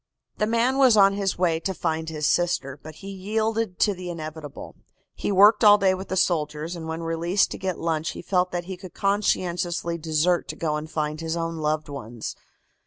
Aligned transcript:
"The 0.39 0.47
man 0.47 0.79
was 0.79 0.97
on 0.97 1.13
his 1.13 1.37
way 1.37 1.59
to 1.59 1.75
find 1.75 2.09
his 2.09 2.25
sister, 2.25 2.79
but 2.81 2.95
he 2.95 3.09
yielded 3.11 3.77
to 3.81 3.93
the 3.93 4.09
inevitable. 4.09 4.75
He 5.13 5.31
worked 5.31 5.63
all 5.63 5.77
day 5.77 5.93
with 5.93 6.07
the 6.07 6.17
soldiers, 6.17 6.75
and 6.75 6.87
when 6.87 7.03
released 7.03 7.51
to 7.51 7.59
get 7.59 7.77
lunch 7.77 8.13
he 8.13 8.23
felt 8.23 8.49
that 8.51 8.63
he 8.65 8.77
could 8.77 8.95
conscientiously 8.95 9.99
desert 9.99 10.47
to 10.47 10.55
go 10.55 10.75
and 10.75 10.89
find 10.89 11.21
his 11.21 11.37
own 11.37 11.57
loved 11.57 11.87
ones." 11.87 12.35